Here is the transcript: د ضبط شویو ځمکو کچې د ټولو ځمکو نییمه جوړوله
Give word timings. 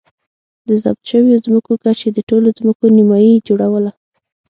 د 0.67 0.69
ضبط 0.83 1.03
شویو 1.09 1.43
ځمکو 1.45 1.73
کچې 1.83 2.09
د 2.13 2.19
ټولو 2.29 2.47
ځمکو 2.59 2.85
نییمه 2.95 3.17
جوړوله 3.47 3.91